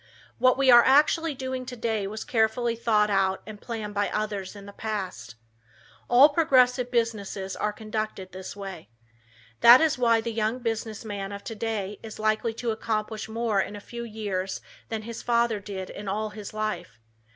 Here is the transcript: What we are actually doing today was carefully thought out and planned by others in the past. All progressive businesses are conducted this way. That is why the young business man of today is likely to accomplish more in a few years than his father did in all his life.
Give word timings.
What 0.39 0.57
we 0.57 0.71
are 0.71 0.83
actually 0.83 1.35
doing 1.35 1.63
today 1.63 2.07
was 2.07 2.23
carefully 2.23 2.75
thought 2.75 3.11
out 3.11 3.43
and 3.45 3.61
planned 3.61 3.93
by 3.93 4.09
others 4.09 4.55
in 4.55 4.65
the 4.65 4.73
past. 4.73 5.35
All 6.09 6.27
progressive 6.29 6.89
businesses 6.89 7.55
are 7.55 7.71
conducted 7.71 8.31
this 8.31 8.55
way. 8.55 8.89
That 9.59 9.79
is 9.79 9.99
why 9.99 10.19
the 10.19 10.33
young 10.33 10.57
business 10.57 11.05
man 11.05 11.31
of 11.31 11.43
today 11.43 11.99
is 12.01 12.17
likely 12.17 12.55
to 12.55 12.71
accomplish 12.71 13.29
more 13.29 13.61
in 13.61 13.75
a 13.75 13.79
few 13.79 14.03
years 14.03 14.59
than 14.89 15.03
his 15.03 15.21
father 15.21 15.59
did 15.59 15.91
in 15.91 16.07
all 16.07 16.31
his 16.31 16.51
life. 16.51 16.99